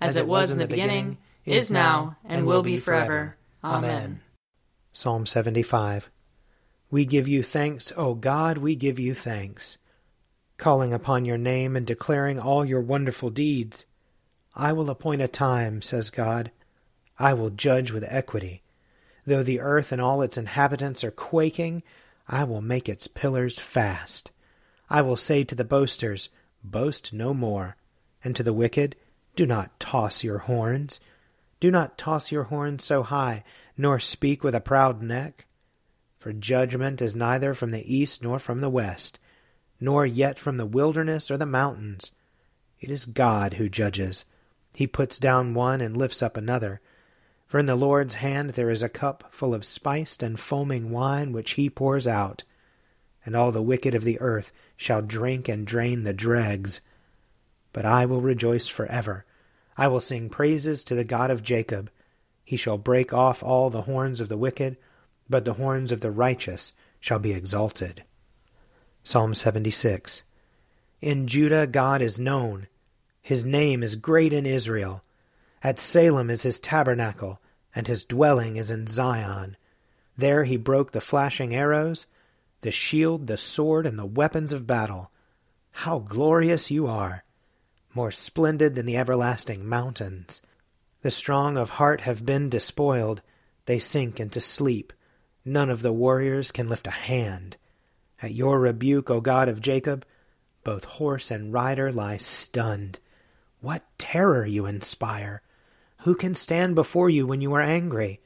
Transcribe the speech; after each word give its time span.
as 0.00 0.16
it 0.16 0.26
was 0.26 0.50
in 0.50 0.58
the 0.58 0.66
beginning, 0.66 1.18
is 1.44 1.70
now, 1.70 2.16
and 2.24 2.46
will 2.46 2.62
be 2.62 2.78
forever. 2.78 3.36
Amen. 3.64 4.20
Psalm 4.92 5.26
75 5.26 6.10
We 6.90 7.04
give 7.04 7.28
you 7.28 7.42
thanks, 7.42 7.92
O 7.96 8.14
God, 8.14 8.58
we 8.58 8.74
give 8.74 8.98
you 8.98 9.14
thanks. 9.14 9.78
Calling 10.56 10.92
upon 10.92 11.24
your 11.24 11.38
name 11.38 11.76
and 11.76 11.86
declaring 11.86 12.38
all 12.38 12.64
your 12.64 12.80
wonderful 12.80 13.30
deeds. 13.30 13.86
I 14.54 14.72
will 14.72 14.90
appoint 14.90 15.22
a 15.22 15.28
time, 15.28 15.82
says 15.82 16.10
God. 16.10 16.50
I 17.18 17.34
will 17.34 17.50
judge 17.50 17.92
with 17.92 18.04
equity. 18.08 18.62
Though 19.24 19.42
the 19.42 19.60
earth 19.60 19.92
and 19.92 20.00
all 20.00 20.22
its 20.22 20.38
inhabitants 20.38 21.04
are 21.04 21.10
quaking, 21.10 21.82
I 22.26 22.44
will 22.44 22.60
make 22.60 22.88
its 22.88 23.06
pillars 23.06 23.58
fast. 23.58 24.30
I 24.90 25.02
will 25.02 25.16
say 25.16 25.44
to 25.44 25.54
the 25.54 25.64
boasters, 25.64 26.30
Boast 26.64 27.12
no 27.12 27.34
more, 27.34 27.76
and 28.24 28.34
to 28.34 28.42
the 28.42 28.52
wicked, 28.52 28.96
Do 29.38 29.46
not 29.46 29.78
toss 29.78 30.24
your 30.24 30.38
horns. 30.38 30.98
Do 31.60 31.70
not 31.70 31.96
toss 31.96 32.32
your 32.32 32.42
horns 32.42 32.82
so 32.82 33.04
high, 33.04 33.44
nor 33.76 34.00
speak 34.00 34.42
with 34.42 34.52
a 34.52 34.60
proud 34.60 35.00
neck. 35.00 35.46
For 36.16 36.32
judgment 36.32 37.00
is 37.00 37.14
neither 37.14 37.54
from 37.54 37.70
the 37.70 37.94
east 37.94 38.20
nor 38.20 38.40
from 38.40 38.60
the 38.60 38.68
west, 38.68 39.20
nor 39.78 40.04
yet 40.04 40.40
from 40.40 40.56
the 40.56 40.66
wilderness 40.66 41.30
or 41.30 41.36
the 41.36 41.46
mountains. 41.46 42.10
It 42.80 42.90
is 42.90 43.04
God 43.04 43.54
who 43.54 43.68
judges. 43.68 44.24
He 44.74 44.88
puts 44.88 45.20
down 45.20 45.54
one 45.54 45.80
and 45.80 45.96
lifts 45.96 46.20
up 46.20 46.36
another. 46.36 46.80
For 47.46 47.60
in 47.60 47.66
the 47.66 47.76
Lord's 47.76 48.14
hand 48.14 48.50
there 48.50 48.70
is 48.70 48.82
a 48.82 48.88
cup 48.88 49.28
full 49.30 49.54
of 49.54 49.64
spiced 49.64 50.20
and 50.20 50.40
foaming 50.40 50.90
wine 50.90 51.30
which 51.30 51.52
he 51.52 51.70
pours 51.70 52.08
out. 52.08 52.42
And 53.24 53.36
all 53.36 53.52
the 53.52 53.62
wicked 53.62 53.94
of 53.94 54.02
the 54.02 54.20
earth 54.20 54.50
shall 54.76 55.00
drink 55.00 55.48
and 55.48 55.64
drain 55.64 56.02
the 56.02 56.12
dregs. 56.12 56.80
But 57.72 57.86
I 57.86 58.04
will 58.04 58.20
rejoice 58.20 58.66
forever. 58.66 59.24
I 59.78 59.86
will 59.86 60.00
sing 60.00 60.28
praises 60.28 60.82
to 60.84 60.96
the 60.96 61.04
God 61.04 61.30
of 61.30 61.44
Jacob. 61.44 61.88
He 62.44 62.56
shall 62.56 62.78
break 62.78 63.12
off 63.12 63.44
all 63.44 63.70
the 63.70 63.82
horns 63.82 64.20
of 64.20 64.28
the 64.28 64.36
wicked, 64.36 64.76
but 65.30 65.44
the 65.44 65.54
horns 65.54 65.92
of 65.92 66.00
the 66.00 66.10
righteous 66.10 66.72
shall 66.98 67.20
be 67.20 67.32
exalted. 67.32 68.02
Psalm 69.04 69.34
76 69.34 70.24
In 71.00 71.28
Judah 71.28 71.68
God 71.68 72.02
is 72.02 72.18
known. 72.18 72.66
His 73.22 73.44
name 73.44 73.84
is 73.84 73.94
great 73.94 74.32
in 74.32 74.46
Israel. 74.46 75.04
At 75.62 75.78
Salem 75.78 76.28
is 76.28 76.42
his 76.42 76.58
tabernacle, 76.58 77.40
and 77.72 77.86
his 77.86 78.04
dwelling 78.04 78.56
is 78.56 78.72
in 78.72 78.88
Zion. 78.88 79.56
There 80.16 80.42
he 80.42 80.56
broke 80.56 80.90
the 80.90 81.00
flashing 81.00 81.54
arrows, 81.54 82.06
the 82.62 82.72
shield, 82.72 83.28
the 83.28 83.36
sword, 83.36 83.86
and 83.86 83.96
the 83.96 84.06
weapons 84.06 84.52
of 84.52 84.66
battle. 84.66 85.12
How 85.70 86.00
glorious 86.00 86.70
you 86.72 86.88
are! 86.88 87.22
More 87.94 88.10
splendid 88.10 88.74
than 88.74 88.86
the 88.86 88.96
everlasting 88.96 89.66
mountains. 89.66 90.42
The 91.02 91.10
strong 91.10 91.56
of 91.56 91.70
heart 91.70 92.02
have 92.02 92.26
been 92.26 92.48
despoiled, 92.48 93.22
they 93.66 93.78
sink 93.78 94.18
into 94.18 94.40
sleep. 94.40 94.92
None 95.44 95.70
of 95.70 95.82
the 95.82 95.92
warriors 95.92 96.50
can 96.50 96.68
lift 96.68 96.86
a 96.86 96.90
hand. 96.90 97.56
At 98.20 98.34
your 98.34 98.58
rebuke, 98.58 99.10
O 99.10 99.20
God 99.20 99.48
of 99.48 99.60
Jacob, 99.60 100.04
both 100.64 100.84
horse 100.84 101.30
and 101.30 101.52
rider 101.52 101.92
lie 101.92 102.18
stunned. 102.18 102.98
What 103.60 103.84
terror 103.96 104.44
you 104.44 104.66
inspire! 104.66 105.42
Who 106.02 106.14
can 106.14 106.34
stand 106.34 106.74
before 106.74 107.10
you 107.10 107.26
when 107.26 107.40
you 107.40 107.52
are 107.54 107.62
angry? 107.62 108.20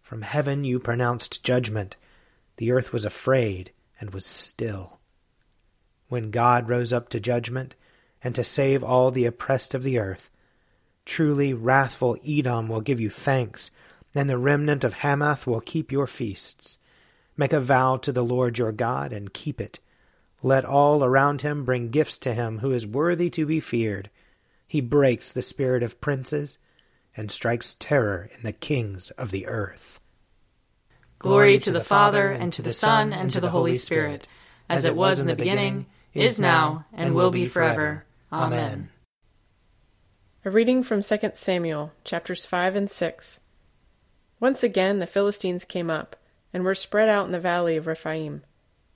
From 0.00 0.22
heaven 0.22 0.64
you 0.64 0.78
pronounced 0.78 1.44
judgment. 1.44 1.96
The 2.56 2.72
earth 2.72 2.92
was 2.92 3.04
afraid 3.04 3.72
and 4.00 4.10
was 4.14 4.24
still. 4.24 5.00
When 6.08 6.30
God 6.30 6.68
rose 6.68 6.92
up 6.92 7.08
to 7.10 7.20
judgment, 7.20 7.74
and 8.22 8.34
to 8.34 8.44
save 8.44 8.82
all 8.82 9.10
the 9.10 9.24
oppressed 9.24 9.74
of 9.74 9.82
the 9.82 9.98
earth. 9.98 10.30
Truly, 11.04 11.54
wrathful 11.54 12.18
Edom 12.26 12.68
will 12.68 12.80
give 12.80 13.00
you 13.00 13.10
thanks, 13.10 13.70
and 14.14 14.28
the 14.28 14.38
remnant 14.38 14.84
of 14.84 14.94
Hamath 14.94 15.46
will 15.46 15.60
keep 15.60 15.92
your 15.92 16.06
feasts. 16.06 16.78
Make 17.36 17.52
a 17.52 17.60
vow 17.60 17.96
to 17.98 18.12
the 18.12 18.24
Lord 18.24 18.58
your 18.58 18.72
God, 18.72 19.12
and 19.12 19.32
keep 19.32 19.60
it. 19.60 19.78
Let 20.42 20.64
all 20.64 21.04
around 21.04 21.42
him 21.42 21.64
bring 21.64 21.90
gifts 21.90 22.18
to 22.18 22.34
him 22.34 22.58
who 22.58 22.72
is 22.72 22.86
worthy 22.86 23.30
to 23.30 23.46
be 23.46 23.60
feared. 23.60 24.10
He 24.66 24.80
breaks 24.80 25.32
the 25.32 25.42
spirit 25.42 25.82
of 25.82 26.00
princes, 26.00 26.58
and 27.16 27.30
strikes 27.30 27.76
terror 27.78 28.28
in 28.36 28.42
the 28.42 28.52
kings 28.52 29.10
of 29.12 29.30
the 29.30 29.46
earth. 29.46 29.98
Glory 31.18 31.58
to 31.58 31.72
the 31.72 31.82
Father, 31.82 32.30
and 32.30 32.52
to 32.52 32.62
the 32.62 32.72
Son, 32.72 33.12
and 33.12 33.30
to 33.30 33.40
the 33.40 33.50
Holy 33.50 33.74
Spirit, 33.74 34.28
as 34.68 34.84
it 34.84 34.94
was 34.94 35.18
in 35.18 35.26
the 35.26 35.34
beginning, 35.34 35.86
is 36.14 36.38
now, 36.38 36.84
and 36.92 37.14
will 37.14 37.30
be 37.30 37.46
forever. 37.46 38.04
Amen. 38.30 38.90
A 40.44 40.50
reading 40.50 40.82
from 40.82 41.02
2 41.02 41.18
Samuel, 41.32 41.92
chapters 42.04 42.44
5 42.44 42.76
and 42.76 42.90
6. 42.90 43.40
Once 44.38 44.62
again 44.62 44.98
the 44.98 45.06
Philistines 45.06 45.64
came 45.64 45.88
up, 45.88 46.14
and 46.52 46.62
were 46.62 46.74
spread 46.74 47.08
out 47.08 47.24
in 47.24 47.32
the 47.32 47.40
valley 47.40 47.78
of 47.78 47.86
Rephaim. 47.86 48.42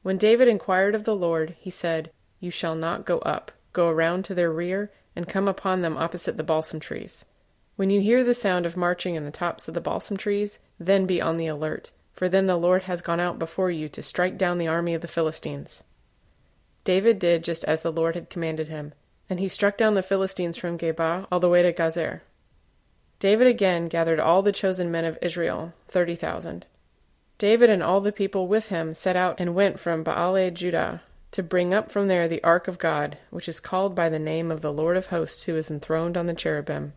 When 0.03 0.19
David 0.19 0.49
inquired 0.49 0.95
of 0.95 1.05
the 1.05 1.17
Lord, 1.17 1.57
he 1.59 1.71
said, 1.71 2.11
You 2.41 2.51
shall 2.51 2.75
not 2.75 3.07
go 3.07 3.21
up, 3.21 3.53
go 3.73 3.89
around 3.89 4.27
to 4.27 4.35
their 4.35 4.53
rear, 4.53 4.91
and 5.17 5.27
come 5.27 5.49
upon 5.49 5.81
them 5.81 5.97
opposite 5.97 6.37
the 6.37 6.43
balsam 6.43 6.79
trees. 6.79 7.25
When 7.77 7.89
you 7.89 8.03
hear 8.03 8.23
the 8.23 8.35
sound 8.35 8.67
of 8.67 8.77
marching 8.77 9.15
in 9.15 9.25
the 9.25 9.31
tops 9.31 9.67
of 9.67 9.73
the 9.73 9.81
balsam 9.81 10.19
trees, 10.19 10.59
then 10.79 11.07
be 11.07 11.23
on 11.23 11.39
the 11.39 11.47
alert, 11.47 11.91
for 12.13 12.29
then 12.29 12.45
the 12.45 12.57
Lord 12.57 12.83
has 12.83 13.01
gone 13.01 13.21
out 13.21 13.39
before 13.39 13.71
you 13.71 13.89
to 13.89 14.03
strike 14.03 14.37
down 14.37 14.59
the 14.59 14.69
army 14.69 14.93
of 14.93 15.01
the 15.01 15.09
Philistines. 15.09 15.85
David 16.85 17.19
did 17.19 17.45
just 17.45 17.65
as 17.65 17.81
the 17.81 17.93
Lord 17.93 18.15
had 18.15 18.29
commanded 18.29 18.69
him 18.69 18.93
and 19.33 19.41
he 19.41 19.49
struck 19.49 19.79
down 19.79 19.95
the 19.95 20.03
Philistines 20.03 20.59
from 20.59 20.77
Geba 20.77 21.27
all 21.33 21.41
the 21.41 21.49
way 21.49 21.63
to 21.63 21.73
Gezer. 21.73 22.21
David 23.19 23.47
again 23.47 23.87
gathered 23.87 24.21
all 24.21 24.43
the 24.43 24.53
chosen 24.53 24.91
men 24.91 25.07
of 25.07 25.17
Israel, 25.23 25.73
thirty 25.89 26.15
thousand. 26.15 26.67
David 27.39 27.71
and 27.71 27.83
all 27.83 28.03
the 28.03 28.13
people 28.13 28.47
with 28.47 28.69
him 28.69 28.93
set 28.93 29.17
out 29.17 29.37
and 29.39 29.55
went 29.55 29.81
from 29.81 30.05
Baale 30.05 30.53
Judah 30.53 31.01
to 31.31 31.43
bring 31.43 31.73
up 31.73 31.91
from 31.91 32.09
there 32.09 32.29
the 32.29 32.45
ark 32.45 32.69
of 32.69 32.77
God, 32.77 33.17
which 33.31 33.49
is 33.49 33.59
called 33.59 33.95
by 33.95 34.11
the 34.11 34.19
name 34.19 34.51
of 34.51 34.61
the 34.61 34.71
Lord 34.71 34.99
of 34.99 35.07
hosts, 35.07 35.45
who 35.45 35.57
is 35.57 35.71
enthroned 35.71 36.19
on 36.19 36.27
the 36.27 36.35
cherubim. 36.35 36.93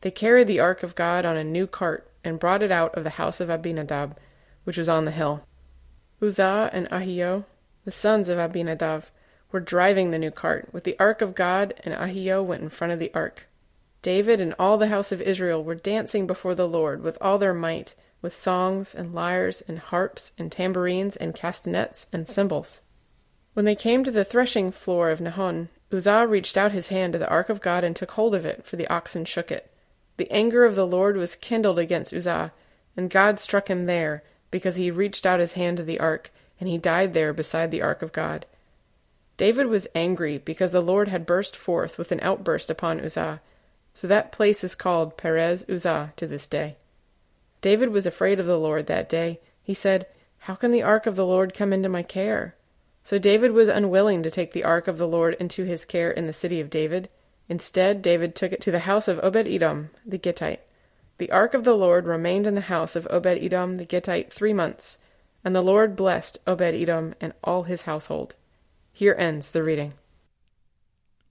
They 0.00 0.10
carried 0.10 0.48
the 0.48 0.58
ark 0.58 0.82
of 0.82 0.96
God 0.96 1.24
on 1.24 1.36
a 1.36 1.44
new 1.44 1.68
cart 1.68 2.10
and 2.24 2.40
brought 2.40 2.64
it 2.64 2.72
out 2.72 2.92
of 2.96 3.04
the 3.04 3.10
house 3.10 3.38
of 3.38 3.50
Abinadab, 3.50 4.16
which 4.64 4.78
was 4.78 4.88
on 4.88 5.04
the 5.04 5.12
hill. 5.12 5.44
Uzzah 6.20 6.70
and 6.72 6.90
Ahio, 6.90 7.44
the 7.84 7.92
sons 7.92 8.28
of 8.28 8.36
Abinadab, 8.36 9.04
were 9.50 9.60
driving 9.60 10.10
the 10.10 10.18
new 10.18 10.30
cart 10.30 10.68
with 10.72 10.84
the 10.84 10.96
ark 10.98 11.22
of 11.22 11.34
God, 11.34 11.74
and 11.84 11.94
Ahio 11.94 12.44
went 12.44 12.62
in 12.62 12.68
front 12.68 12.92
of 12.92 12.98
the 12.98 13.12
ark. 13.14 13.48
David 14.02 14.40
and 14.40 14.54
all 14.58 14.78
the 14.78 14.88
house 14.88 15.10
of 15.10 15.20
Israel 15.20 15.64
were 15.64 15.74
dancing 15.74 16.26
before 16.26 16.54
the 16.54 16.68
Lord 16.68 17.02
with 17.02 17.18
all 17.20 17.38
their 17.38 17.54
might, 17.54 17.94
with 18.20 18.32
songs 18.32 18.94
and 18.94 19.14
lyres 19.14 19.62
and 19.66 19.78
harps 19.78 20.32
and 20.38 20.52
tambourines 20.52 21.16
and 21.16 21.34
castanets 21.34 22.06
and 22.12 22.28
cymbals. 22.28 22.82
When 23.54 23.64
they 23.64 23.74
came 23.74 24.04
to 24.04 24.10
the 24.10 24.24
threshing 24.24 24.70
floor 24.70 25.10
of 25.10 25.20
Nahon, 25.20 25.68
Uzzah 25.92 26.26
reached 26.26 26.56
out 26.56 26.72
his 26.72 26.88
hand 26.88 27.14
to 27.14 27.18
the 27.18 27.28
ark 27.28 27.48
of 27.48 27.60
God 27.60 27.82
and 27.82 27.96
took 27.96 28.12
hold 28.12 28.34
of 28.34 28.44
it, 28.44 28.64
for 28.64 28.76
the 28.76 28.88
oxen 28.88 29.24
shook 29.24 29.50
it. 29.50 29.70
The 30.16 30.30
anger 30.30 30.64
of 30.64 30.74
the 30.74 30.86
Lord 30.86 31.16
was 31.16 31.36
kindled 31.36 31.78
against 31.78 32.12
Uzzah, 32.12 32.52
and 32.96 33.10
God 33.10 33.40
struck 33.40 33.68
him 33.68 33.86
there, 33.86 34.22
because 34.50 34.76
he 34.76 34.90
reached 34.90 35.24
out 35.24 35.40
his 35.40 35.54
hand 35.54 35.78
to 35.78 35.82
the 35.82 36.00
ark, 36.00 36.30
and 36.60 36.68
he 36.68 36.78
died 36.78 37.14
there 37.14 37.32
beside 37.32 37.70
the 37.70 37.82
ark 37.82 38.02
of 38.02 38.12
God. 38.12 38.46
David 39.38 39.68
was 39.68 39.86
angry 39.94 40.36
because 40.36 40.72
the 40.72 40.82
Lord 40.82 41.08
had 41.08 41.24
burst 41.24 41.56
forth 41.56 41.96
with 41.96 42.10
an 42.10 42.18
outburst 42.22 42.70
upon 42.70 43.00
Uzzah, 43.00 43.40
so 43.94 44.06
that 44.06 44.32
place 44.32 44.62
is 44.62 44.74
called 44.74 45.16
Perez 45.16 45.64
Uzzah 45.70 46.12
to 46.16 46.26
this 46.26 46.48
day. 46.48 46.76
David 47.60 47.90
was 47.90 48.04
afraid 48.04 48.40
of 48.40 48.46
the 48.46 48.58
Lord 48.58 48.88
that 48.88 49.08
day. 49.08 49.38
He 49.62 49.74
said, 49.74 50.06
How 50.40 50.56
can 50.56 50.72
the 50.72 50.82
ark 50.82 51.06
of 51.06 51.14
the 51.14 51.24
Lord 51.24 51.54
come 51.54 51.72
into 51.72 51.88
my 51.88 52.02
care? 52.02 52.56
So 53.04 53.18
David 53.18 53.52
was 53.52 53.68
unwilling 53.68 54.24
to 54.24 54.30
take 54.30 54.52
the 54.52 54.64
ark 54.64 54.88
of 54.88 54.98
the 54.98 55.08
Lord 55.08 55.36
into 55.38 55.64
his 55.64 55.84
care 55.84 56.10
in 56.10 56.26
the 56.26 56.32
city 56.32 56.60
of 56.60 56.68
David. 56.68 57.08
Instead, 57.48 58.02
David 58.02 58.34
took 58.34 58.52
it 58.52 58.60
to 58.62 58.72
the 58.72 58.80
house 58.80 59.06
of 59.06 59.20
Obed 59.22 59.48
Edom 59.48 59.90
the 60.04 60.18
Gittite. 60.18 60.60
The 61.18 61.30
ark 61.30 61.54
of 61.54 61.62
the 61.62 61.76
Lord 61.76 62.06
remained 62.06 62.46
in 62.46 62.56
the 62.56 62.62
house 62.62 62.96
of 62.96 63.06
Obed 63.08 63.26
Edom 63.26 63.76
the 63.76 63.84
Gittite 63.84 64.32
three 64.32 64.52
months, 64.52 64.98
and 65.44 65.54
the 65.54 65.62
Lord 65.62 65.94
blessed 65.94 66.38
Obed 66.46 66.74
Edom 66.74 67.14
and 67.20 67.32
all 67.42 67.62
his 67.62 67.82
household. 67.82 68.34
Here 68.98 69.14
ends 69.16 69.52
the 69.52 69.62
reading. 69.62 69.92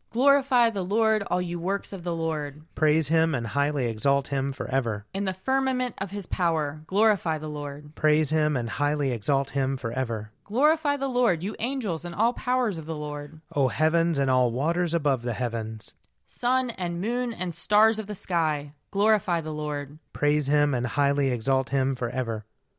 Glorify 0.10 0.70
the 0.70 0.86
Lord, 0.86 1.22
all 1.24 1.42
you 1.42 1.60
works 1.60 1.92
of 1.92 2.06
the 2.06 2.16
Lord. 2.16 2.62
Praise 2.76 3.10
him 3.10 3.36
and 3.36 3.48
highly 3.48 3.88
exalt 3.88 4.30
him 4.30 4.54
forever. 4.54 5.06
In 5.14 5.26
the 5.26 5.34
firmament 5.34 5.94
of 5.98 6.12
his 6.12 6.28
power, 6.28 6.84
glorify 6.88 7.38
the 7.38 7.50
Lord. 7.50 7.94
Praise 7.94 8.30
him 8.30 8.56
and 8.56 8.70
highly 8.70 9.12
exalt 9.12 9.50
him 9.50 9.76
forever. 9.76 10.32
Glorify 10.46 10.96
the 10.96 11.10
Lord, 11.10 11.44
you 11.44 11.58
angels 11.60 12.06
and 12.06 12.16
all 12.16 12.32
powers 12.32 12.78
of 12.78 12.86
the 12.86 12.96
Lord. 12.96 13.42
O 13.54 13.68
heavens 13.68 14.18
and 14.18 14.32
all 14.32 14.50
waters 14.50 14.94
above 14.94 15.24
the 15.24 15.34
heavens. 15.34 15.94
Sun 16.26 16.70
and 16.70 17.02
moon 17.02 17.34
and 17.34 17.54
stars 17.54 18.00
of 18.00 18.08
the 18.08 18.16
sky, 18.16 18.72
glorify 18.92 19.42
the 19.42 19.52
Lord. 19.52 20.00
Praise 20.14 20.48
him 20.48 20.74
and 20.74 20.88
highly 20.88 21.32
exalt 21.32 21.72
him 21.72 21.98
forever. 21.98 22.46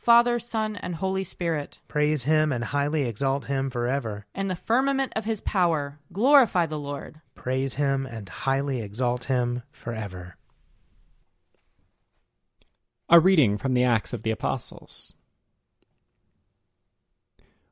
Father, 0.00 0.38
Son, 0.38 0.76
and 0.76 0.94
Holy 0.94 1.24
Spirit. 1.24 1.78
Praise 1.86 2.22
him 2.22 2.52
and 2.52 2.64
highly 2.64 3.02
exalt 3.02 3.44
him 3.44 3.68
forever. 3.68 4.24
In 4.34 4.48
the 4.48 4.56
firmament 4.56 5.12
of 5.14 5.26
his 5.26 5.42
power, 5.42 5.98
glorify 6.10 6.64
the 6.64 6.78
Lord. 6.78 7.20
Praise 7.34 7.74
him 7.74 8.06
and 8.06 8.26
highly 8.26 8.80
exalt 8.80 9.24
him 9.24 9.62
forever. 9.70 10.36
A 13.10 13.20
reading 13.20 13.58
from 13.58 13.74
the 13.74 13.84
Acts 13.84 14.14
of 14.14 14.22
the 14.22 14.30
Apostles. 14.30 15.12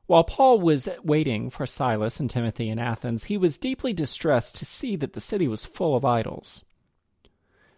While 0.05 0.23
Paul 0.23 0.59
was 0.59 0.87
waiting 1.03 1.49
for 1.49 1.65
Silas 1.65 2.19
and 2.19 2.29
Timothy 2.29 2.69
in 2.69 2.77
Athens, 2.77 3.23
he 3.23 3.37
was 3.37 3.57
deeply 3.57 3.91
distressed 3.91 4.55
to 4.57 4.65
see 4.65 4.95
that 4.97 5.13
the 5.13 5.19
city 5.19 5.47
was 5.47 5.65
full 5.65 5.95
of 5.95 6.05
idols. 6.05 6.63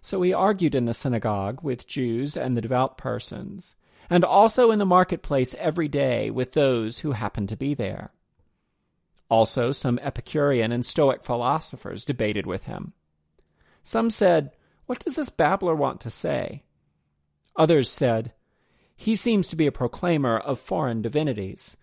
So 0.01 0.21
he 0.21 0.33
argued 0.33 0.75
in 0.75 0.85
the 0.85 0.93
synagogue 0.93 1.63
with 1.63 1.87
Jews 1.87 2.35
and 2.35 2.57
the 2.57 2.61
devout 2.61 2.97
persons, 2.97 3.75
and 4.11 4.25
also 4.25 4.71
in 4.71 4.77
the 4.77 4.85
marketplace 4.85 5.55
every 5.57 5.87
day 5.87 6.29
with 6.29 6.51
those 6.51 6.99
who 6.99 7.13
happened 7.13 7.47
to 7.47 7.55
be 7.55 7.73
there. 7.73 8.11
Also, 9.29 9.71
some 9.71 9.97
Epicurean 9.99 10.73
and 10.73 10.85
Stoic 10.85 11.23
philosophers 11.23 12.03
debated 12.03 12.45
with 12.45 12.65
him. 12.65 12.91
Some 13.83 14.09
said, 14.09 14.51
What 14.85 14.99
does 14.99 15.15
this 15.15 15.29
babbler 15.29 15.73
want 15.73 16.01
to 16.01 16.09
say? 16.09 16.65
Others 17.55 17.89
said, 17.89 18.33
He 18.97 19.15
seems 19.15 19.47
to 19.47 19.55
be 19.55 19.65
a 19.65 19.71
proclaimer 19.71 20.37
of 20.37 20.59
foreign 20.59 21.01
divinities. 21.01 21.77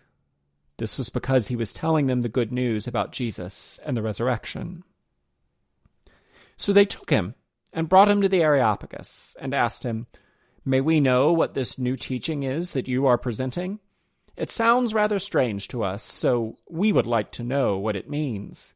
This 0.77 0.99
was 0.99 1.09
because 1.09 1.49
he 1.49 1.57
was 1.57 1.73
telling 1.73 2.09
them 2.09 2.21
the 2.21 2.29
good 2.29 2.53
news 2.53 2.87
about 2.87 3.11
Jesus 3.11 3.81
and 3.87 3.97
the 3.97 4.03
resurrection. 4.03 4.85
So 6.59 6.75
they 6.75 6.85
took 6.85 7.09
him 7.09 7.35
and 7.73 7.89
brought 7.89 8.11
him 8.11 8.21
to 8.21 8.29
the 8.29 8.43
Areopagus, 8.43 9.35
and 9.41 9.55
asked 9.55 9.83
him, 9.83 10.07
May 10.65 10.81
we 10.81 11.01
know 11.01 11.33
what 11.33 11.55
this 11.55 11.79
new 11.79 11.97
teaching 11.97 12.43
is 12.43 12.73
that 12.73 12.89
you 12.89 13.07
are 13.07 13.19
presenting? 13.19 13.79
It 14.37 14.51
sounds 14.51 14.95
rather 14.95 15.19
strange 15.19 15.69
to 15.69 15.83
us, 15.83 16.05
so 16.05 16.57
we 16.69 16.93
would 16.93 17.07
like 17.07 17.33
to 17.33 17.43
know 17.43 17.79
what 17.79 17.97
it 17.97 18.09
means. 18.09 18.75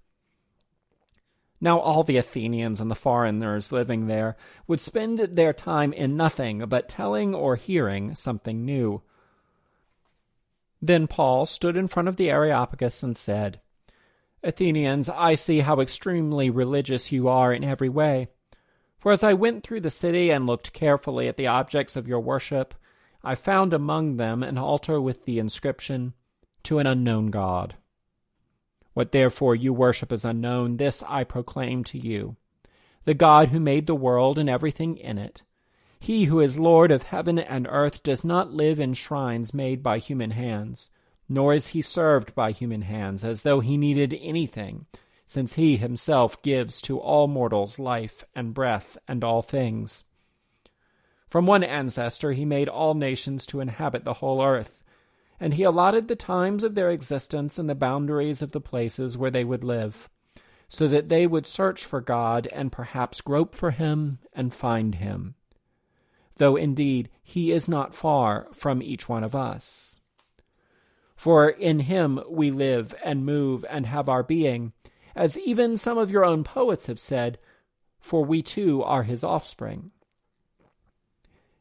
Now 1.61 1.79
all 1.79 2.03
the 2.03 2.17
Athenians 2.17 2.81
and 2.81 2.91
the 2.91 2.97
foreigners 2.97 3.71
living 3.71 4.09
there 4.09 4.37
would 4.67 4.81
spend 4.81 5.21
their 5.21 5.53
time 5.53 5.93
in 5.93 6.17
nothing 6.17 6.65
but 6.67 6.89
telling 6.89 7.37
or 7.37 7.55
hearing 7.55 8.17
something 8.17 8.65
new. 8.65 9.03
Then 10.81 11.07
Paul 11.07 11.47
stood 11.47 11.77
in 11.77 11.87
front 11.87 12.09
of 12.09 12.17
the 12.17 12.31
Areopagus 12.31 13.05
and 13.05 13.17
said, 13.17 13.61
Athenians, 14.43 15.09
I 15.09 15.37
see 15.37 15.61
how 15.61 15.79
extremely 15.79 16.51
religious 16.51 17.13
you 17.13 17.29
are 17.29 17.53
in 17.53 17.63
every 17.63 17.89
way. 17.89 18.27
For 19.03 19.11
as 19.11 19.25
I 19.25 19.33
went 19.33 19.65
through 19.65 19.81
the 19.81 19.91
city 19.91 20.31
and 20.31 20.47
looked 20.47 20.73
carefully 20.73 21.27
at 21.27 21.37
the 21.37 21.49
objects 21.49 21.97
of 21.97 22.07
your 22.07 22.21
worship, 22.21 22.73
I 23.25 23.35
found 23.35 23.75
among 23.75 24.17
them 24.17 24.45
an 24.45 24.57
altar 24.57 25.01
with 25.01 25.25
the 25.25 25.41
inscription, 25.41 26.13
To 26.63 26.79
an 26.79 26.87
unknown 26.87 27.33
God. 27.33 27.75
What 28.95 29.11
therefore 29.11 29.57
you 29.57 29.73
worship 29.73 30.13
as 30.13 30.25
unknown, 30.25 30.77
this 30.77 31.03
I 31.03 31.25
proclaim 31.25 31.83
to 31.83 31.99
you. 31.99 32.37
The 33.05 33.15
God 33.15 33.49
who 33.49 33.59
made 33.59 33.89
the 33.89 33.97
world 33.97 34.39
and 34.39 34.49
everything 34.49 34.97
in 34.97 35.19
it, 35.19 35.43
He 35.99 36.27
who 36.27 36.39
is 36.39 36.61
Lord 36.61 36.93
of 36.93 37.03
heaven 37.03 37.41
and 37.41 37.67
earth 37.69 38.05
does 38.05 38.25
not 38.25 38.53
live 38.53 38.79
in 38.79 38.95
shrines 38.95 39.53
made 39.53 39.83
by 39.83 39.99
human 39.99 40.31
hands, 40.31 40.91
nor 41.29 41.55
is 41.55 41.67
he 41.67 41.83
served 41.83 42.37
by 42.37 42.53
human 42.53 42.83
hands 42.83 43.25
as 43.25 43.43
though 43.43 43.59
he 43.59 43.77
needed 43.77 44.17
anything, 44.21 44.87
since 45.33 45.55
he 45.55 45.77
himself 45.77 46.41
gives 46.43 46.81
to 46.83 46.99
all 46.99 47.27
mortals 47.27 47.79
life 47.79 48.25
and 48.35 48.55
breath 48.55 48.97
and 49.09 49.25
all 49.25 49.43
things. 49.43 50.05
From 51.29 51.47
one 51.47 51.65
ancestor 51.65 52.33
he 52.33 52.45
made 52.45 52.69
all 52.69 52.95
nations 52.95 53.47
to 53.47 53.61
inhabit 53.61 54.05
the 54.05 54.15
whole 54.15 54.43
earth, 54.43 54.85
and 55.41 55.55
he 55.55 55.63
allotted 55.63 56.09
the 56.09 56.17
times 56.17 56.63
of 56.63 56.75
their 56.75 56.91
existence 56.91 57.59
and 57.59 57.69
the 57.69 57.75
boundaries 57.75 58.43
of 58.43 58.53
the 58.53 58.61
places 58.61 59.17
where 59.17 59.31
they 59.31 59.45
would 59.45 59.65
live, 59.65 60.09
so 60.69 60.87
that 60.89 61.09
they 61.09 61.27
would 61.27 61.47
search 61.47 61.85
for 61.85 62.01
God 62.01 62.47
and 62.53 62.71
perhaps 62.71 63.21
grope 63.21 63.55
for 63.55 63.71
him 63.71 64.19
and 64.33 64.55
find 64.55 64.97
him 64.97 65.35
though 66.37 66.57
indeed 66.57 67.09
he 67.23 67.53
is 67.53 67.69
not 67.69 67.95
far 67.95 68.49
from 68.53 68.83
each 68.83 69.09
one 69.09 69.25
of 69.25 69.35
us. 69.35 70.01
For 71.15 71.49
in 71.49 71.81
him 71.81 72.21
we 72.29 72.51
live 72.51 72.95
and 73.05 73.25
move 73.25 73.65
and 73.71 73.87
have 73.87 74.09
our 74.09 74.23
being, 74.23 74.73
as 75.15 75.39
even 75.39 75.77
some 75.77 75.99
of 75.99 76.11
your 76.11 76.25
own 76.25 76.45
poets 76.45 76.87
have 76.87 77.01
said, 77.01 77.39
for 77.99 78.25
we 78.25 78.43
too 78.43 78.83
are 78.83 79.03
his 79.03 79.23
offspring. 79.23 79.91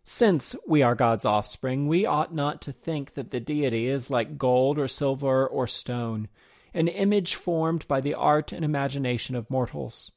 Since 0.04 0.56
we 0.68 0.82
are 0.82 0.96
God's 0.96 1.26
offspring, 1.26 1.88
we 1.88 2.06
ought 2.06 2.34
not 2.34 2.62
to 2.64 2.72
think 2.72 3.14
that 3.14 3.32
the 3.32 3.40
deity 3.40 3.88
is 3.88 4.10
like 4.10 4.38
gold 4.38 4.80
or 4.80 4.88
silver 4.88 5.46
or 5.48 5.68
stone, 5.68 6.28
an 6.74 6.88
image 6.88 7.36
formed 7.36 7.88
by 7.88 8.02
the 8.02 8.16
art 8.16 8.52
and 8.52 8.66
imagination 8.66 9.36
of 9.36 9.50
mortals. 9.50 10.12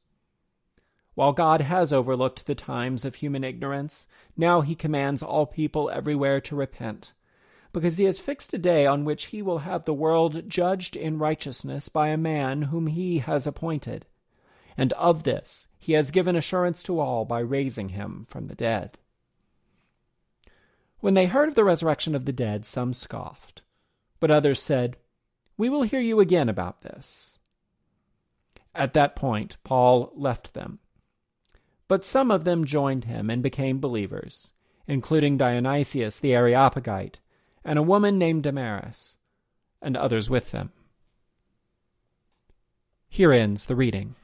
While 1.13 1.33
God 1.33 1.61
has 1.61 1.93
overlooked 1.93 2.45
the 2.45 2.55
times 2.55 3.05
of 3.05 3.15
human 3.15 3.43
ignorance, 3.43 4.07
now 4.35 4.61
he 4.61 4.75
commands 4.75 5.23
all 5.23 5.45
people 5.45 5.89
everywhere 5.89 6.41
to 6.41 6.55
repent, 6.55 7.13
because 7.75 7.97
he 7.97 8.05
has 8.05 8.19
fixed 8.19 8.53
a 8.53 8.57
day 8.57 8.85
on 8.85 9.05
which 9.05 9.25
he 9.25 9.41
will 9.41 9.59
have 9.59 9.83
the 9.83 9.93
world 9.93 10.49
judged 10.49 10.95
in 10.95 11.19
righteousness 11.19 11.89
by 11.89 12.07
a 12.07 12.17
man 12.17 12.63
whom 12.63 12.87
he 12.87 13.19
has 13.19 13.45
appointed. 13.45 14.05
And 14.77 14.93
of 14.93 15.23
this 15.23 15.67
he 15.77 15.93
has 15.93 16.11
given 16.11 16.35
assurance 16.35 16.81
to 16.83 16.99
all 16.99 17.25
by 17.25 17.39
raising 17.39 17.89
him 17.89 18.25
from 18.27 18.47
the 18.47 18.55
dead. 18.55 18.97
When 21.01 21.13
they 21.13 21.25
heard 21.25 21.49
of 21.49 21.55
the 21.55 21.63
resurrection 21.63 22.15
of 22.15 22.25
the 22.25 22.33
dead, 22.33 22.65
some 22.65 22.93
scoffed, 22.93 23.61
but 24.19 24.31
others 24.31 24.61
said, 24.61 24.95
We 25.57 25.69
will 25.69 25.83
hear 25.83 25.99
you 25.99 26.19
again 26.19 26.49
about 26.49 26.81
this. 26.81 27.37
At 28.73 28.93
that 28.93 29.15
point, 29.15 29.57
Paul 29.63 30.11
left 30.15 30.53
them 30.53 30.79
but 31.87 32.05
some 32.05 32.31
of 32.31 32.43
them 32.43 32.65
joined 32.65 33.05
him 33.05 33.29
and 33.29 33.43
became 33.43 33.79
believers, 33.79 34.53
including 34.87 35.37
Dionysius 35.37 36.17
the 36.17 36.33
Areopagite, 36.33 37.19
and 37.65 37.77
a 37.77 37.83
woman 37.83 38.17
named 38.17 38.43
Damaris, 38.43 39.17
and 39.81 39.97
others 39.97 40.29
with 40.29 40.51
them. 40.51 40.71
Here 43.09 43.33
ends 43.33 43.65
the 43.65 43.75
reading. 43.75 44.15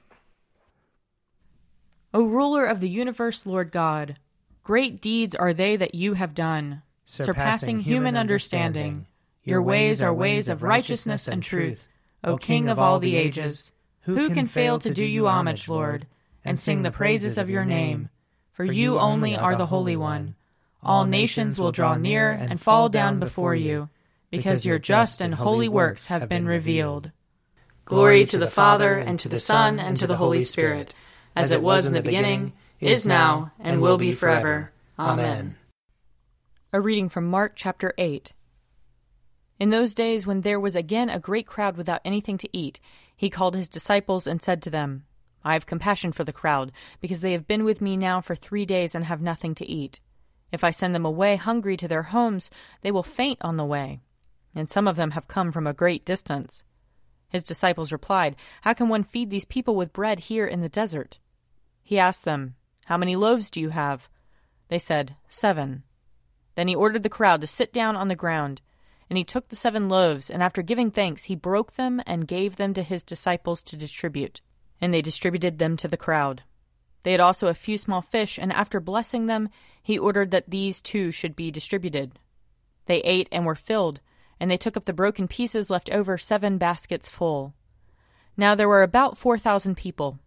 O 2.14 2.24
ruler 2.24 2.66
of 2.66 2.80
the 2.80 2.90
universe, 2.90 3.46
Lord 3.46 3.72
God, 3.72 4.18
great 4.64 5.02
deeds 5.02 5.36
are 5.36 5.54
they 5.54 5.76
that 5.76 5.96
you 5.96 6.14
have 6.14 6.34
done, 6.34 6.84
surpassing, 7.06 7.26
surpassing 7.26 7.80
human 7.80 8.16
understanding. 8.16 8.84
understanding. 8.84 9.08
Your 9.44 9.62
ways 9.62 10.04
are 10.04 10.14
ways 10.14 10.48
of 10.48 10.62
righteousness 10.64 11.28
and 11.28 11.42
truth, 11.42 11.88
O 12.24 12.38
King 12.38 12.70
of 12.70 12.80
all 12.80 13.00
the 13.00 13.18
ages. 13.18 13.72
Who 14.02 14.30
can 14.30 14.48
fail 14.48 14.78
to 14.80 14.94
do 14.94 15.04
you 15.04 15.28
homage, 15.28 15.68
Lord? 15.68 16.06
and 16.44 16.60
sing 16.60 16.82
the 16.82 16.92
praises 16.92 17.38
of 17.38 17.50
your 17.50 17.66
name. 17.66 18.10
For 18.54 18.66
you 18.66 19.00
only 19.00 19.36
are 19.36 19.56
the 19.56 19.68
Holy 19.68 19.96
One. 19.96 20.36
All 20.84 21.06
nations 21.06 21.60
will 21.60 21.72
draw 21.72 21.96
near 21.96 22.32
and 22.32 22.60
fall 22.60 22.90
down 22.90 23.20
before 23.20 23.54
you, 23.54 23.90
because 24.32 24.66
your 24.66 24.80
just 24.80 25.22
and 25.22 25.36
holy 25.36 25.70
works 25.70 26.08
have 26.08 26.28
been 26.28 26.48
revealed. 26.48 27.12
Glory 27.86 28.26
to 28.26 28.38
the 28.38 28.50
Father, 28.50 28.98
and 28.98 29.20
to 29.20 29.30
the 29.30 29.40
Son, 29.40 29.80
and 29.80 29.96
to 29.98 30.08
the 30.08 30.18
Holy 30.18 30.42
Spirit, 30.42 30.96
as 31.36 31.52
it 31.52 31.62
was 31.62 31.86
in 31.86 31.94
the 31.94 32.02
beginning, 32.02 32.54
is 32.80 33.06
now, 33.06 33.52
and 33.60 33.82
will 33.82 33.98
be 33.98 34.12
forever. 34.12 34.72
Amen. 34.98 35.56
A 36.74 36.82
reading 36.82 37.10
from 37.10 37.28
Mark 37.28 37.54
chapter 37.56 37.94
8. 37.98 38.34
In 39.60 39.70
those 39.70 39.94
days, 39.94 40.26
when 40.26 40.42
there 40.42 40.60
was 40.60 40.76
again 40.76 41.10
a 41.10 41.20
great 41.20 41.46
crowd 41.46 41.78
without 41.78 42.02
anything 42.04 42.40
to 42.40 42.50
eat, 42.58 42.80
he 43.16 43.30
called 43.30 43.56
his 43.56 43.70
disciples 43.70 44.26
and 44.26 44.42
said 44.42 44.64
to 44.64 44.72
them, 44.72 45.04
I 45.44 45.54
have 45.54 45.68
compassion 45.68 46.12
for 46.12 46.24
the 46.24 46.34
crowd, 46.34 46.72
because 47.00 47.22
they 47.22 47.34
have 47.34 47.48
been 47.48 47.64
with 47.64 47.82
me 47.82 47.98
now 47.98 48.22
for 48.22 48.34
three 48.34 48.66
days 48.66 48.96
and 48.96 49.06
have 49.06 49.22
nothing 49.22 49.54
to 49.56 49.68
eat. 49.68 50.00
If 50.52 50.64
I 50.64 50.72
send 50.72 50.94
them 50.94 51.06
away 51.06 51.36
hungry 51.36 51.78
to 51.78 51.88
their 51.88 52.04
homes, 52.04 52.50
they 52.82 52.92
will 52.92 53.04
faint 53.04 53.40
on 53.42 53.58
the 53.58 53.66
way. 53.66 54.02
And 54.54 54.70
some 54.70 54.88
of 54.88 54.96
them 54.96 55.12
have 55.12 55.28
come 55.28 55.52
from 55.52 55.66
a 55.66 55.74
great 55.74 56.04
distance. 56.04 56.64
His 57.30 57.44
disciples 57.44 57.92
replied, 57.92 58.36
How 58.62 58.74
can 58.74 58.90
one 58.90 59.04
feed 59.04 59.30
these 59.30 59.46
people 59.46 59.76
with 59.76 59.94
bread 59.94 60.20
here 60.20 60.46
in 60.46 60.62
the 60.62 60.70
desert? 60.70 61.20
He 61.84 61.98
asked 61.98 62.26
them, 62.26 62.56
How 62.86 62.98
many 62.98 63.16
loaves 63.16 63.50
do 63.50 63.62
you 63.62 63.70
have? 63.70 64.10
They 64.68 64.80
said, 64.80 65.16
Seven. 65.28 65.84
Then 66.56 66.68
he 66.68 66.76
ordered 66.76 67.04
the 67.04 67.10
crowd 67.10 67.42
to 67.42 67.48
sit 67.48 67.72
down 67.72 67.96
on 67.96 68.10
the 68.10 68.16
ground. 68.16 68.62
And 69.10 69.18
he 69.18 69.24
took 69.24 69.50
the 69.50 69.56
seven 69.56 69.90
loaves, 69.90 70.30
and 70.30 70.42
after 70.44 70.62
giving 70.62 70.92
thanks, 70.92 71.26
he 71.26 71.36
broke 71.36 71.74
them 71.74 72.02
and 72.06 72.28
gave 72.28 72.56
them 72.56 72.74
to 72.74 72.84
his 72.84 73.04
disciples 73.04 73.64
to 73.64 73.78
distribute 73.78 74.42
and 74.82 74.92
they 74.92 75.02
distributed 75.02 75.60
them 75.60 75.78
to 75.78 75.88
the 75.88 75.96
crowd. 75.96 76.42
They 77.04 77.12
had 77.12 77.22
also 77.22 77.48
a 77.48 77.54
few 77.54 77.78
small 77.78 78.02
fish, 78.02 78.38
and 78.38 78.52
after 78.54 78.80
blessing 78.80 79.26
them, 79.26 79.50
he 79.82 79.98
ordered 79.98 80.32
that 80.32 80.50
these 80.50 80.82
too 80.82 81.12
should 81.12 81.36
be 81.36 81.50
distributed. 81.50 82.14
They 82.86 83.00
ate 83.02 83.30
and 83.32 83.46
were 83.46 83.56
filled, 83.56 84.00
and 84.40 84.50
they 84.50 84.58
took 84.58 84.78
up 84.78 84.86
the 84.86 84.94
broken 84.94 85.28
pieces 85.28 85.70
left 85.70 85.90
over, 85.90 86.18
seven 86.18 86.58
baskets 86.58 87.10
full. 87.10 87.54
Now 88.38 88.56
there 88.56 88.70
were 88.70 88.84
about 88.84 89.18
four 89.18 89.38
thousand 89.38 89.76
people. 89.76 90.20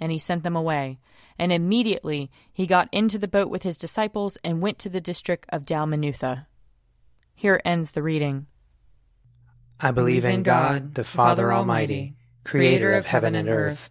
And 0.00 0.10
he 0.10 0.18
sent 0.18 0.42
them 0.42 0.56
away, 0.56 0.98
and 1.38 1.52
immediately 1.52 2.28
he 2.52 2.66
got 2.66 2.88
into 2.90 3.18
the 3.18 3.28
boat 3.28 3.48
with 3.48 3.62
his 3.62 3.76
disciples 3.76 4.36
and 4.42 4.60
went 4.60 4.80
to 4.80 4.88
the 4.88 5.00
district 5.00 5.46
of 5.50 5.64
Dalmanutha. 5.64 6.46
Here 7.36 7.60
ends 7.64 7.92
the 7.92 8.02
reading. 8.02 8.46
I 9.78 9.92
believe 9.92 10.24
in 10.24 10.42
God, 10.42 10.96
the 10.96 11.04
Father 11.04 11.52
Almighty, 11.52 12.16
creator 12.42 12.92
of 12.92 13.06
heaven 13.06 13.36
and 13.36 13.48
earth 13.48 13.90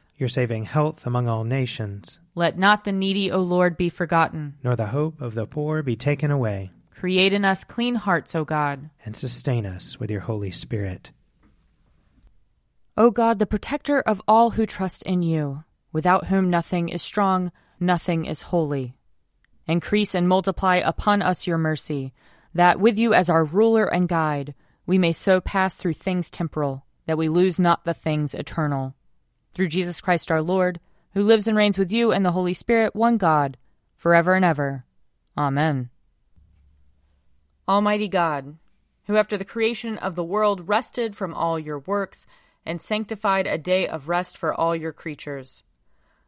your 0.21 0.29
saving 0.29 0.63
health 0.63 1.05
among 1.05 1.27
all 1.27 1.43
nations. 1.43 2.19
Let 2.35 2.57
not 2.57 2.85
the 2.85 2.93
needy, 2.93 3.31
O 3.31 3.41
Lord, 3.41 3.75
be 3.75 3.89
forgotten, 3.89 4.55
nor 4.63 4.77
the 4.77 4.85
hope 4.85 5.19
of 5.19 5.33
the 5.33 5.45
poor 5.45 5.83
be 5.83 5.97
taken 5.97 6.31
away. 6.31 6.71
Create 6.91 7.33
in 7.33 7.43
us 7.43 7.63
clean 7.63 7.95
hearts, 7.95 8.35
O 8.35 8.45
God, 8.45 8.91
and 9.03 9.15
sustain 9.15 9.65
us 9.65 9.99
with 9.99 10.11
your 10.11 10.21
Holy 10.21 10.51
Spirit. 10.51 11.09
O 12.95 13.09
God, 13.09 13.39
the 13.39 13.47
protector 13.47 13.99
of 14.01 14.21
all 14.27 14.51
who 14.51 14.65
trust 14.65 15.01
in 15.03 15.23
you, 15.23 15.63
without 15.91 16.27
whom 16.27 16.49
nothing 16.49 16.89
is 16.89 17.01
strong, 17.01 17.51
nothing 17.79 18.25
is 18.25 18.43
holy. 18.43 18.95
Increase 19.67 20.13
and 20.13 20.27
multiply 20.27 20.75
upon 20.75 21.21
us 21.21 21.47
your 21.47 21.57
mercy, 21.57 22.13
that 22.53 22.79
with 22.79 22.97
you 22.97 23.13
as 23.13 23.29
our 23.29 23.43
ruler 23.43 23.85
and 23.85 24.07
guide, 24.07 24.53
we 24.85 24.97
may 24.97 25.13
so 25.13 25.41
pass 25.41 25.75
through 25.75 25.93
things 25.93 26.29
temporal, 26.29 26.85
that 27.07 27.17
we 27.17 27.27
lose 27.27 27.59
not 27.59 27.83
the 27.83 27.93
things 27.93 28.33
eternal. 28.33 28.93
Through 29.53 29.67
Jesus 29.67 29.99
Christ 29.99 30.31
our 30.31 30.41
Lord, 30.41 30.79
who 31.13 31.23
lives 31.23 31.47
and 31.47 31.57
reigns 31.57 31.77
with 31.77 31.91
you 31.91 32.11
and 32.11 32.25
the 32.25 32.31
Holy 32.31 32.53
Spirit, 32.53 32.95
one 32.95 33.17
God, 33.17 33.57
forever 33.97 34.33
and 34.33 34.45
ever. 34.45 34.83
Amen. 35.37 35.89
Almighty 37.67 38.07
God, 38.07 38.57
who 39.07 39.17
after 39.17 39.37
the 39.37 39.45
creation 39.45 39.97
of 39.97 40.15
the 40.15 40.23
world 40.23 40.69
rested 40.69 41.15
from 41.15 41.33
all 41.33 41.59
your 41.59 41.79
works 41.79 42.25
and 42.65 42.81
sanctified 42.81 43.47
a 43.47 43.57
day 43.57 43.87
of 43.87 44.07
rest 44.07 44.37
for 44.37 44.53
all 44.53 44.75
your 44.75 44.93
creatures, 44.93 45.63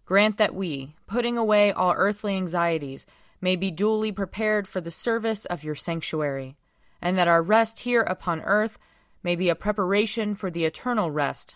grant 0.06 0.38
that 0.38 0.54
we, 0.54 0.96
putting 1.08 1.38
away 1.38 1.72
all 1.72 1.94
earthly 1.96 2.36
anxieties, 2.36 3.06
may 3.40 3.56
be 3.56 3.72
duly 3.72 4.12
prepared 4.12 4.68
for 4.68 4.82
the 4.82 4.92
service 4.92 5.46
of 5.46 5.64
your 5.64 5.76
sanctuary, 5.76 6.56
and 7.02 7.18
that 7.18 7.28
our 7.28 7.42
rest 7.42 7.80
here 7.80 8.02
upon 8.02 8.42
earth 8.42 8.78
may 9.22 9.36
be 9.36 9.50
a 9.50 9.56
preparation 9.56 10.36
for 10.36 10.52
the 10.52 10.66
eternal 10.66 11.10
rest 11.10 11.56